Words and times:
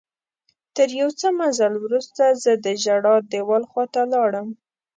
تر 0.75 0.89
یو 0.99 1.09
څه 1.19 1.27
مزل 1.39 1.73
وروسته 1.79 2.23
زه 2.43 2.51
د 2.65 2.67
ژړا 2.83 3.15
دیوال 3.31 3.63
خواته 3.71 4.01
لاړم. 4.13 4.47